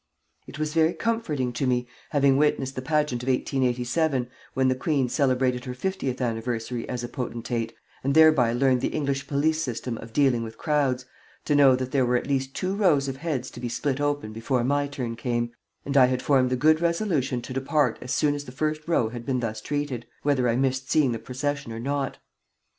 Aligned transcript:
It 0.47 0.57
was 0.57 0.73
very 0.73 0.93
comforting 0.95 1.53
to 1.53 1.67
me, 1.67 1.87
having 2.09 2.35
witnessed 2.35 2.73
the 2.75 2.81
pageant 2.81 3.21
of 3.21 3.29
1887, 3.29 4.31
when 4.55 4.67
the 4.67 4.73
Queen 4.73 5.07
celebrated 5.07 5.65
her 5.65 5.75
fiftieth 5.75 6.19
anniversary 6.19 6.89
as 6.89 7.03
a 7.03 7.07
potentate, 7.07 7.75
and 8.03 8.15
thereby 8.15 8.51
learned 8.51 8.81
the 8.81 8.87
English 8.87 9.27
police 9.27 9.61
system 9.61 9.99
of 9.99 10.11
dealing 10.11 10.41
with 10.41 10.57
crowds, 10.57 11.05
to 11.45 11.53
know 11.53 11.75
that 11.75 11.91
there 11.91 12.03
were 12.03 12.15
at 12.17 12.25
least 12.25 12.55
two 12.55 12.73
rows 12.75 13.07
of 13.07 13.17
heads 13.17 13.51
to 13.51 13.59
be 13.59 13.69
split 13.69 14.01
open 14.01 14.33
before 14.33 14.63
my 14.63 14.87
turn 14.87 15.15
came, 15.15 15.51
and 15.85 15.95
I 15.95 16.07
had 16.07 16.23
formed 16.23 16.49
the 16.49 16.55
good 16.55 16.81
resolution 16.81 17.39
to 17.43 17.53
depart 17.53 17.99
as 18.01 18.11
soon 18.11 18.33
as 18.33 18.45
the 18.45 18.51
first 18.51 18.87
row 18.87 19.09
had 19.09 19.23
been 19.23 19.39
thus 19.39 19.61
treated, 19.61 20.07
whether 20.23 20.49
I 20.49 20.55
missed 20.55 20.89
seeing 20.89 21.11
the 21.11 21.19
procession 21.19 21.71
or 21.71 21.79
not. 21.79 22.17